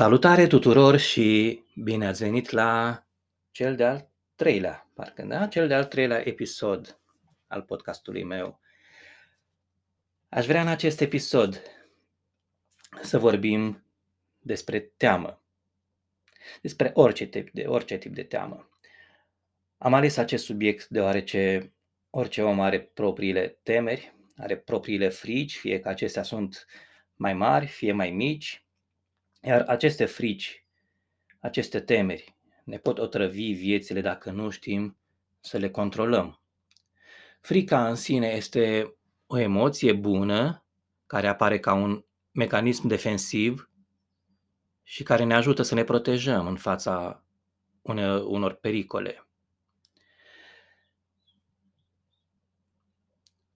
[0.00, 3.02] Salutare tuturor și bine ați venit la
[3.50, 5.46] cel de-al treilea, parcă, da?
[5.46, 7.00] Cel de-al treilea episod
[7.46, 8.60] al podcastului meu.
[10.28, 11.62] Aș vrea în acest episod
[13.02, 13.84] să vorbim
[14.38, 15.42] despre teamă.
[16.62, 18.70] Despre orice tip de, orice tip de teamă.
[19.78, 21.72] Am ales acest subiect deoarece
[22.10, 26.66] orice om are propriile temeri, are propriile frici, fie că acestea sunt
[27.16, 28.64] mai mari, fie mai mici,
[29.40, 30.64] iar aceste frici,
[31.40, 34.96] aceste temeri, ne pot otrăvi viețile dacă nu știm
[35.40, 36.40] să le controlăm.
[37.40, 38.94] Frica în sine este
[39.26, 40.64] o emoție bună
[41.06, 43.70] care apare ca un mecanism defensiv
[44.82, 47.24] și care ne ajută să ne protejăm în fața
[48.24, 49.26] unor pericole.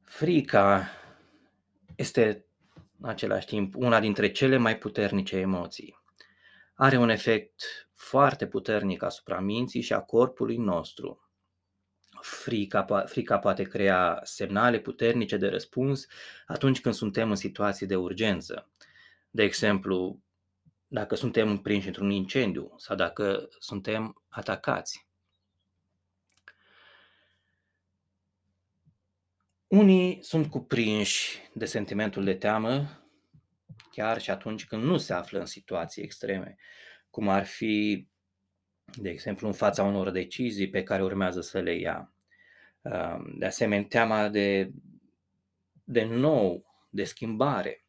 [0.02, 0.88] Frica
[1.96, 2.46] este
[3.04, 6.02] în același timp una dintre cele mai puternice emoții.
[6.74, 11.28] Are un efect foarte puternic asupra minții și a corpului nostru.
[12.20, 16.06] Frica, frica poate crea semnale puternice de răspuns
[16.46, 18.70] atunci când suntem în situații de urgență.
[19.30, 20.20] De exemplu,
[20.86, 25.08] dacă suntem prinși într-un incendiu sau dacă suntem atacați.
[29.74, 33.02] Unii sunt cuprinși de sentimentul de teamă
[33.90, 36.56] chiar și atunci când nu se află în situații extreme,
[37.10, 38.08] cum ar fi,
[38.84, 42.12] de exemplu, în fața unor decizii pe care urmează să le ia.
[43.38, 44.70] De asemenea, teama de,
[45.84, 47.84] de nou, de schimbare,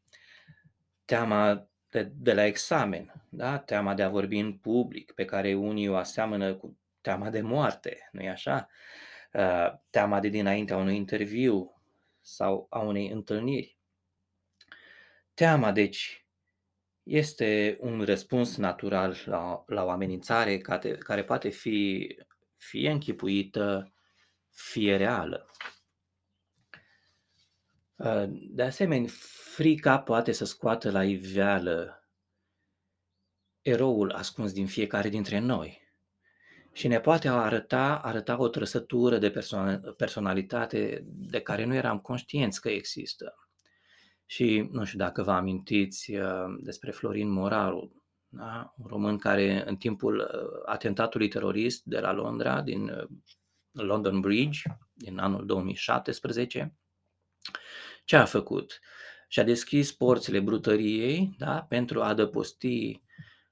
[1.05, 3.57] teama de, de la examen, da?
[3.57, 8.09] teama de a vorbi în public, pe care unii o aseamănă cu teama de moarte,
[8.11, 8.67] nu-i așa?
[9.89, 11.74] Teama de dinaintea unui interviu,
[12.25, 13.79] sau a unei întâlniri.
[15.33, 16.27] Teama, deci,
[17.03, 22.07] este un răspuns natural la, la o amenințare care, care poate fi
[22.57, 23.93] fie închipuită,
[24.49, 25.49] fie reală.
[28.31, 29.09] De asemenea,
[29.53, 32.09] frica poate să scoată la iveală
[33.61, 35.84] eroul ascuns din fiecare dintre noi
[36.75, 39.33] și ne poate arăta, arăta o trăsătură de
[39.97, 43.49] personalitate de care nu eram conștienți că există.
[44.25, 48.73] Și nu știu dacă vă amintiți uh, despre Florin Moraru, da?
[48.77, 53.07] un român care în timpul uh, atentatului terorist de la Londra, din uh,
[53.71, 54.61] London Bridge,
[54.93, 56.75] din anul 2017,
[58.05, 58.79] ce a făcut?
[59.27, 61.65] Și-a deschis porțile brutăriei da?
[61.69, 63.01] pentru a adăposti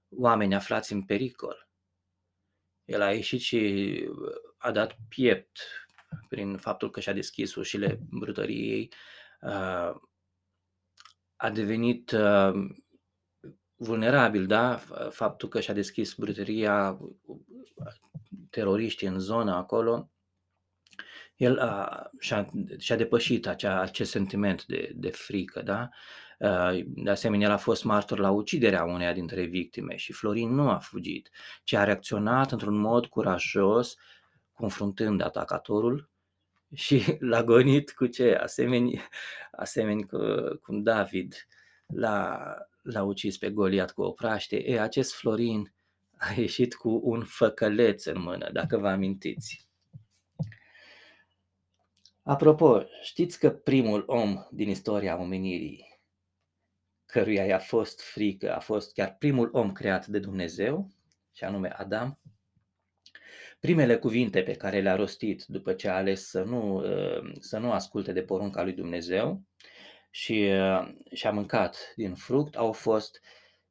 [0.10, 1.63] oameni aflați în pericol
[2.86, 4.10] el a ieșit și
[4.58, 5.60] a dat piept
[6.30, 8.94] prin faptul că și-a deschis ușile brutăriei,
[11.36, 12.16] a devenit
[13.76, 14.76] vulnerabil, da?
[15.10, 17.00] Faptul că și-a deschis brutăria,
[18.50, 20.13] teroriștii în zona acolo,
[21.36, 25.90] el a, și-a, și-a depășit acea, acest sentiment de, de frică, da?
[26.86, 30.78] De asemenea, el a fost martor la uciderea uneia dintre victime și Florin nu a
[30.78, 31.30] fugit,
[31.64, 33.96] ci a reacționat într-un mod curajos,
[34.54, 36.10] confruntând atacatorul
[36.74, 38.34] și l-a gonit cu ce?
[38.34, 39.02] Asemeni,
[39.52, 40.18] asemeni cu,
[40.62, 41.48] cum David
[41.86, 44.70] l-a, l-a ucis pe Goliat cu o praște.
[44.70, 45.74] E, acest Florin
[46.18, 49.68] a ieșit cu un făcăleț în mână, dacă vă amintiți.
[52.24, 55.94] Apropo, știți că primul om din istoria omenirii
[57.06, 60.90] căruia i-a fost frică, a fost chiar primul om creat de Dumnezeu,
[61.34, 62.20] și anume Adam.
[63.60, 67.72] Primele cuvinte pe care le-a rostit după ce a ales să nu, uh, să nu
[67.72, 69.44] asculte de porunca lui Dumnezeu
[70.10, 73.22] și uh, și-a mâncat din fruct au fost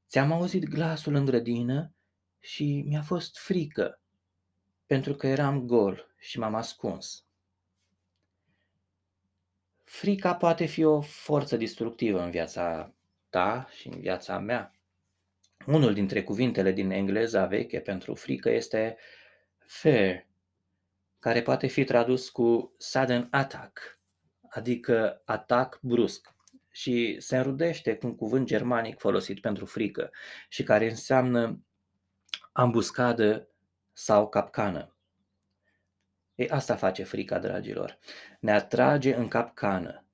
[0.08, 1.94] Ți-am auzit glasul în grădină
[2.40, 4.00] și mi-a fost frică,
[4.86, 7.26] pentru că eram gol și m-am ascuns.
[9.92, 12.94] Frica poate fi o forță destructivă în viața
[13.30, 14.74] ta și în viața mea.
[15.66, 18.96] Unul dintre cuvintele din engleza veche pentru frică este
[19.58, 20.26] fear,
[21.18, 24.00] care poate fi tradus cu sudden attack,
[24.48, 26.34] adică atac brusc
[26.70, 30.10] și se înrudește cu un cuvânt germanic folosit pentru frică
[30.48, 31.64] și care înseamnă
[32.52, 33.48] ambuscadă
[33.92, 34.96] sau capcană.
[36.34, 37.98] Ei, asta face frica, dragilor.
[38.40, 40.04] Ne atrage în capcană,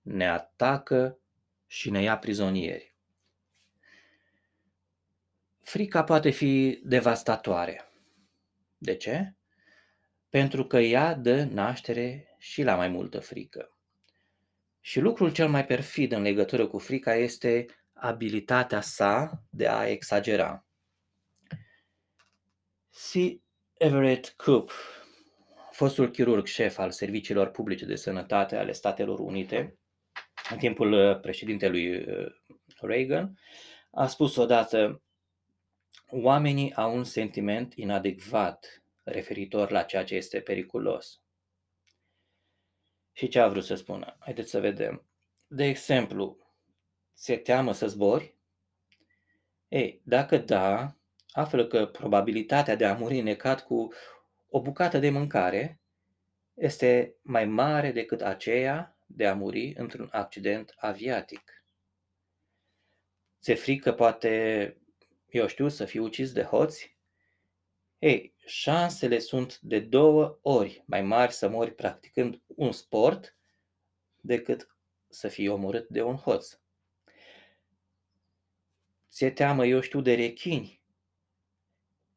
[0.00, 1.18] ne atacă
[1.66, 2.94] și ne ia prizonieri.
[5.62, 7.92] Frica poate fi devastatoare.
[8.78, 9.34] De ce?
[10.28, 13.72] Pentru că ea dă naștere și la mai multă frică.
[14.80, 20.66] Și lucrul cel mai perfid în legătură cu frica este abilitatea sa de a exagera.
[22.90, 23.12] C.
[23.74, 24.72] Everett Koop,
[25.78, 29.78] fostul chirurg șef al serviciilor publice de sănătate ale Statelor Unite,
[30.50, 32.26] în timpul uh, președintelui uh,
[32.80, 33.38] Reagan,
[33.90, 35.02] a spus odată
[36.10, 41.22] oamenii au un sentiment inadecvat referitor la ceea ce este periculos.
[43.12, 44.16] Și ce a vrut să spună?
[44.18, 45.06] Haideți să vedem.
[45.46, 46.38] De exemplu,
[47.16, 48.34] ți-e teamă să zbori?
[49.68, 50.96] Ei, dacă da,
[51.30, 53.88] află că probabilitatea de a muri necat cu
[54.48, 55.80] o bucată de mâncare
[56.54, 61.64] este mai mare decât aceea de a muri într-un accident aviatic.
[63.40, 64.76] Ți-e frică poate,
[65.26, 66.96] eu știu, să fii ucis de hoți?
[67.98, 73.36] Ei, șansele sunt de două ori mai mari să mori practicând un sport
[74.20, 74.76] decât
[75.08, 76.58] să fii omorât de un hoț.
[79.10, 80.82] Ți-e teamă, eu știu, de rechini?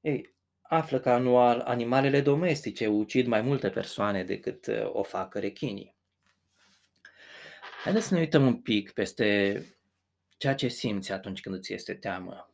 [0.01, 0.36] Ei,
[0.73, 5.95] află că anual animalele domestice ucid mai multe persoane decât uh, o fac rechinii.
[7.83, 9.65] Haideți să ne uităm un pic peste
[10.38, 12.51] ceea ce simți atunci când îți este teamă.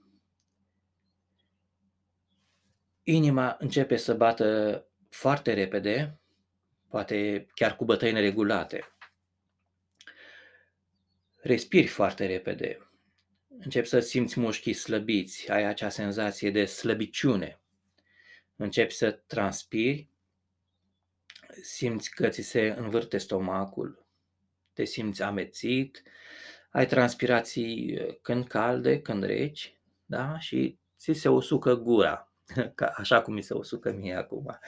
[3.04, 6.20] Inima începe să bată foarte repede,
[6.88, 8.98] poate chiar cu bătăi neregulate.
[11.36, 12.90] Respiri foarte repede.
[13.60, 17.62] Începi să simți mușchii slăbiți, ai acea senzație de slăbiciune.
[18.58, 20.10] Începi să transpiri,
[21.62, 24.06] simți că ți se învârte stomacul,
[24.74, 26.04] te simți amețit,
[26.70, 30.40] ai transpirații când calde, când reci, da?
[30.40, 32.34] și ți se usucă gura,
[32.76, 34.60] ca, așa cum mi se usucă mie acum.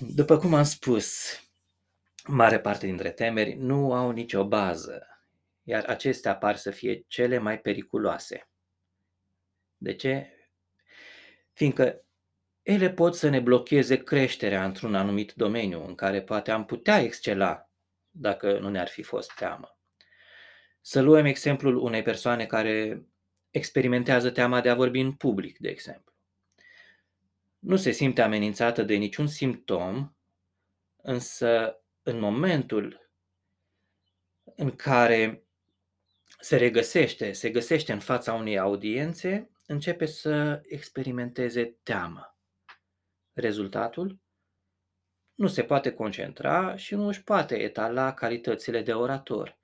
[0.00, 1.38] După cum am spus,
[2.26, 5.06] mare parte dintre temeri nu au nicio bază,
[5.62, 8.50] iar acestea par să fie cele mai periculoase.
[9.76, 10.37] De ce?
[11.58, 12.04] Fiindcă
[12.62, 17.70] ele pot să ne blocheze creșterea într-un anumit domeniu în care poate am putea excela
[18.10, 19.78] dacă nu ne-ar fi fost teamă.
[20.80, 23.02] Să luăm exemplul unei persoane care
[23.50, 26.14] experimentează teama de a vorbi în public, de exemplu.
[27.58, 30.12] Nu se simte amenințată de niciun simptom,
[30.96, 33.10] însă în momentul
[34.54, 35.42] în care
[36.40, 42.36] se regăsește, se găsește în fața unei audiențe, începe să experimenteze teamă.
[43.32, 44.18] Rezultatul?
[45.34, 49.58] Nu se poate concentra și nu își poate etala calitățile de orator.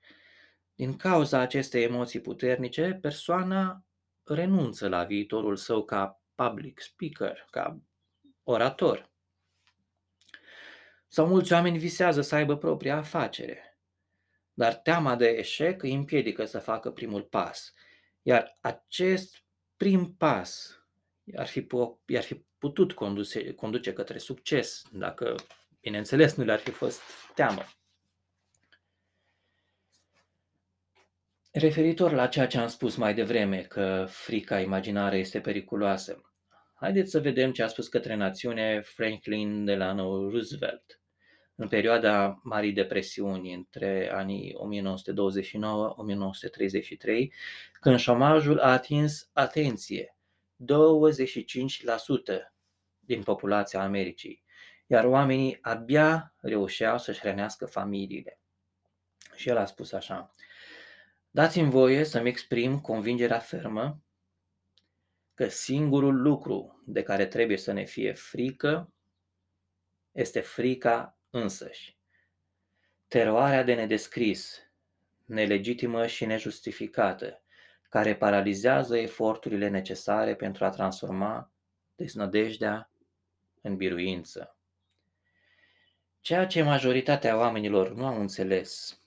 [0.75, 3.85] Din cauza acestei emoții puternice, persoana
[4.23, 7.81] renunță la viitorul său ca public speaker, ca
[8.43, 9.11] orator.
[11.07, 13.79] Sau mulți oameni visează să aibă propria afacere,
[14.53, 17.73] dar teama de eșec îi împiedică să facă primul pas.
[18.21, 19.44] Iar acest
[19.77, 20.79] prim pas
[21.35, 21.67] ar fi,
[22.15, 25.35] ar fi putut conduce, conduce către succes dacă,
[25.81, 27.01] bineînțeles, nu le-ar fi fost
[27.35, 27.63] teamă.
[31.51, 36.21] Referitor la ceea ce am spus mai devreme, că frica imaginară este periculoasă,
[36.73, 40.99] haideți să vedem ce a spus către națiune Franklin Delano Roosevelt
[41.55, 44.57] în perioada Marii Depresiuni între anii 1929-1933,
[47.79, 50.17] când șomajul a atins, atenție,
[50.57, 50.65] 25%
[52.99, 54.43] din populația Americii,
[54.87, 58.39] iar oamenii abia reușeau să-și hrănească familiile.
[59.35, 60.31] Și el a spus așa,
[61.35, 64.01] Dați-mi voie să-mi exprim convingerea fermă
[65.33, 68.93] că singurul lucru de care trebuie să ne fie frică
[70.11, 71.97] este frica însăși.
[73.07, 74.59] Teroarea de nedescris,
[75.25, 77.43] nelegitimă și nejustificată,
[77.89, 81.51] care paralizează eforturile necesare pentru a transforma
[81.95, 82.91] deznădejdea
[83.61, 84.57] în biruință.
[86.21, 88.99] Ceea ce majoritatea oamenilor nu au înțeles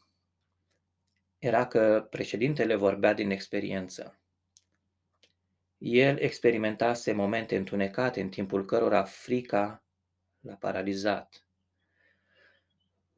[1.38, 4.18] era că președintele vorbea din experiență.
[5.78, 9.84] El experimentase momente întunecate în timpul cărora frica
[10.40, 11.47] l-a paralizat.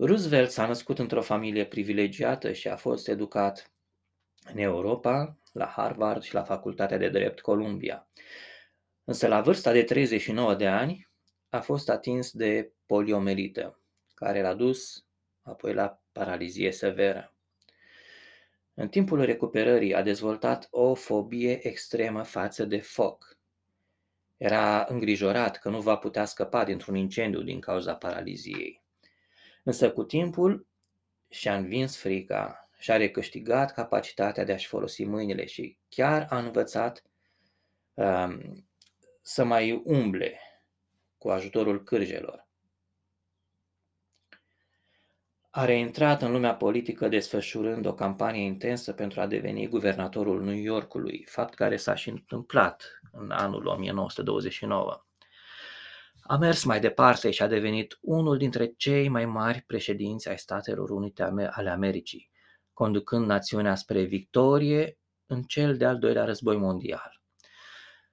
[0.03, 3.73] Roosevelt s-a născut într-o familie privilegiată și a fost educat
[4.45, 8.09] în Europa, la Harvard și la Facultatea de Drept Columbia.
[9.05, 11.09] Însă la vârsta de 39 de ani
[11.49, 13.81] a fost atins de poliomelită,
[14.15, 15.05] care l-a dus
[15.43, 17.35] apoi la paralizie severă.
[18.75, 23.39] În timpul recuperării a dezvoltat o fobie extremă față de foc.
[24.37, 28.80] Era îngrijorat că nu va putea scăpa dintr-un incendiu din cauza paraliziei.
[29.63, 30.67] Însă cu timpul
[31.29, 37.03] și-a învins frica și-a recâștigat capacitatea de a-și folosi mâinile și chiar a învățat
[37.95, 38.69] um,
[39.23, 40.41] să mai umble
[41.19, 42.49] cu ajutorul cârjelor.
[45.51, 51.25] A reintrat în lumea politică desfășurând o campanie intensă pentru a deveni guvernatorul New Yorkului,
[51.29, 55.05] fapt care s-a și întâmplat în anul 1929.
[56.31, 60.91] A mers mai departe și a devenit unul dintre cei mai mari președinți ai Statelor
[60.91, 62.31] Unite ale Americii,
[62.73, 67.23] conducând națiunea spre victorie în cel de-al doilea război mondial.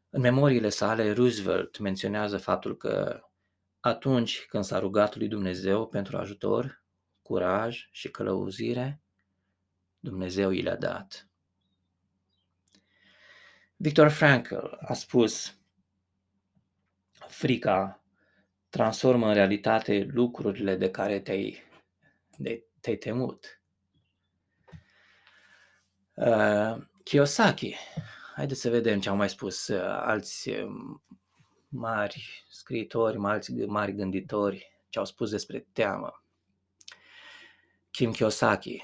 [0.10, 3.22] În memoriile sale, Roosevelt menționează faptul că
[3.80, 6.84] atunci când s-a rugat lui Dumnezeu pentru ajutor,
[7.22, 9.02] curaj și călăuzire,
[10.00, 11.30] Dumnezeu i le-a dat.
[13.76, 15.58] Victor Frankl a spus,
[17.28, 18.02] frica
[18.78, 21.64] transformă în realitate lucrurile de care te-ai,
[22.38, 23.62] de, te-ai temut.
[26.14, 27.76] Uh, Kiyosaki,
[28.36, 30.70] haideți să vedem ce au mai spus uh, alți uh,
[31.68, 36.24] mari scriitori, alți mari gânditori, ce au spus despre teamă.
[37.92, 38.84] Kim Kiyosaki,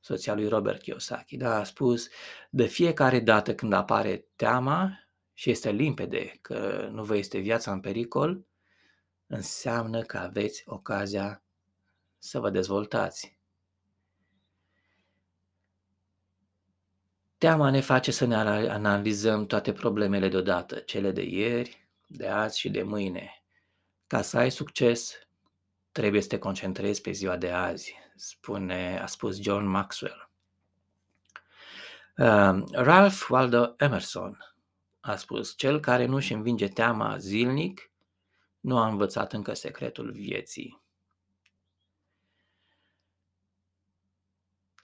[0.00, 2.08] soția lui Robert Kiyosaki, da, a spus,
[2.50, 7.80] de fiecare dată când apare teama și este limpede că nu vă este viața în
[7.80, 8.46] pericol,
[9.26, 11.42] înseamnă că aveți ocazia
[12.18, 13.38] să vă dezvoltați.
[17.38, 18.34] Teama ne face să ne
[18.68, 23.42] analizăm toate problemele deodată, cele de ieri, de azi și de mâine.
[24.06, 25.14] Ca să ai succes,
[25.92, 30.30] trebuie să te concentrezi pe ziua de azi, spune, a spus John Maxwell.
[32.16, 34.54] Uh, Ralph Waldo Emerson
[35.00, 37.90] a spus, cel care nu își învinge teama zilnic
[38.66, 40.82] nu a învățat încă secretul vieții.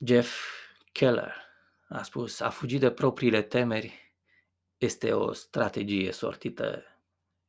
[0.07, 0.43] Jeff
[0.93, 1.35] Keller
[1.89, 4.15] a spus, a fugi de propriile temeri
[4.77, 6.85] este o strategie sortită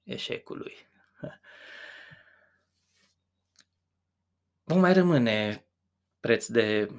[0.04, 0.76] eșecului.
[4.70, 5.66] Vom mai rămâne
[6.20, 6.90] preț de,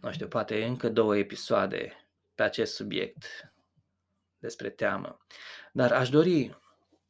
[0.00, 3.52] nu știu, poate încă două episoade pe acest subiect
[4.38, 5.26] despre teamă.
[5.72, 6.64] Dar aș dori,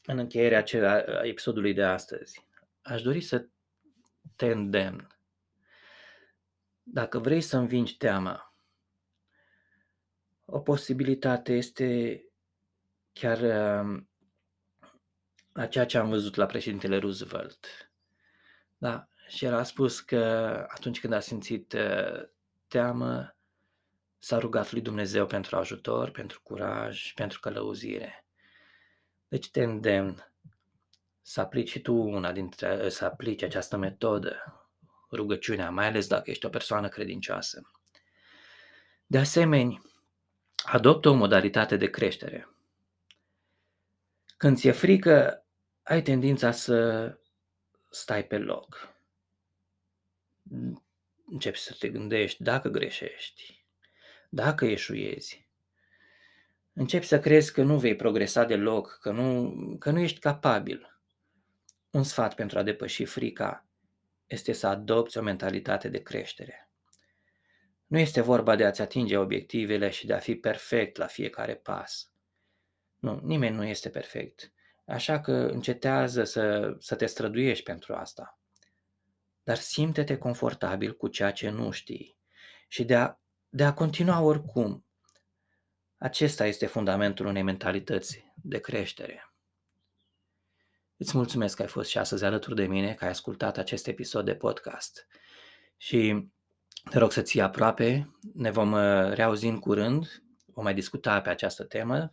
[0.06, 0.64] în încheierea
[1.22, 2.46] episodului de astăzi,
[2.82, 3.46] aș dori să
[4.36, 5.06] te îndemn.
[6.82, 8.54] Dacă vrei să învingi teama,
[10.44, 12.20] o posibilitate este
[13.12, 13.40] chiar
[13.80, 14.08] um,
[15.52, 17.66] la ceea ce am văzut la președintele Roosevelt.
[18.76, 20.24] Da, și el a spus că
[20.68, 22.28] atunci când a simțit uh,
[22.68, 23.36] teamă,
[24.18, 28.25] s-a rugat lui Dumnezeu pentru ajutor, pentru curaj, pentru călăuzire.
[29.36, 30.32] Deci te îndemn
[31.22, 34.36] să aplici și tu una dintre, să aplici această metodă,
[35.10, 37.70] rugăciunea, mai ales dacă ești o persoană credincioasă.
[39.06, 39.82] De asemenea,
[40.64, 42.48] adoptă o modalitate de creștere.
[44.36, 45.46] Când ți-e frică,
[45.82, 47.10] ai tendința să
[47.90, 48.94] stai pe loc.
[51.26, 53.66] Începi să te gândești dacă greșești,
[54.28, 55.45] dacă eșuiezi.
[56.78, 61.00] Începi să crezi că nu vei progresa deloc, că nu, că nu ești capabil.
[61.90, 63.66] Un sfat pentru a depăși frica
[64.26, 66.70] este să adopți o mentalitate de creștere.
[67.86, 72.10] Nu este vorba de a-ți atinge obiectivele și de a fi perfect la fiecare pas.
[72.98, 74.52] Nu, nimeni nu este perfect.
[74.86, 78.38] Așa că încetează să, să te străduiești pentru asta.
[79.42, 82.18] Dar simte-te confortabil cu ceea ce nu știi
[82.68, 83.14] și de a,
[83.48, 84.85] de a continua oricum.
[85.98, 89.30] Acesta este fundamentul unei mentalități de creștere.
[90.96, 94.24] Îți mulțumesc că ai fost și astăzi alături de mine, că ai ascultat acest episod
[94.24, 95.06] de podcast.
[95.76, 96.28] Și
[96.90, 101.28] te rog să ții aproape, ne vom uh, reauzi în curând, vom mai discuta pe
[101.28, 102.12] această temă,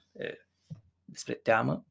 [1.06, 1.86] despre teamă,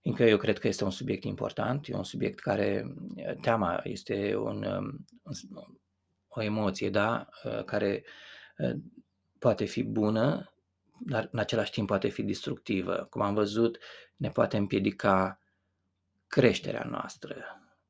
[0.00, 2.94] fiindcă eu cred că este un subiect important, e un subiect care,
[3.40, 5.04] teama este un, um,
[6.28, 8.04] o emoție, da, uh, care
[8.58, 8.76] uh,
[9.38, 10.52] poate fi bună,
[10.98, 13.06] dar în același timp poate fi destructivă.
[13.10, 13.78] Cum am văzut,
[14.16, 15.40] ne poate împiedica
[16.26, 17.36] creșterea noastră,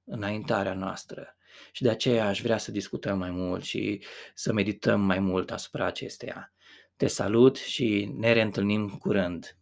[0.05, 1.37] înaintarea noastră.
[1.73, 5.87] Și de aceea aș vrea să discutăm mai mult și să medităm mai mult asupra
[5.87, 6.53] acesteia.
[6.97, 9.57] Te salut și ne reîntâlnim curând.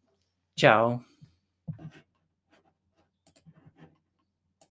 [0.54, 1.04] Ciao!